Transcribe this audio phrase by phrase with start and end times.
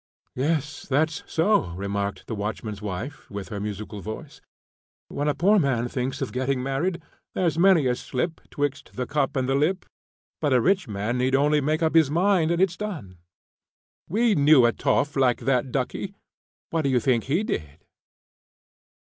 [0.33, 4.41] "Yes, that's so," remarked the watchman's wife, with her musical voice.
[5.09, 7.03] "When a poor man thinks of getting married,
[7.35, 9.85] there's many a slip 'twixt the cup and the lip;
[10.39, 13.19] but a rich man need only make up his mind and it's done.
[14.09, 16.15] We knew a toff like that duckie.
[16.71, 17.85] What d'you think he did?"